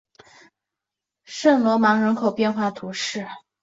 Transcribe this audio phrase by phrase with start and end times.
[1.25, 3.27] 圣罗芒人口变化图示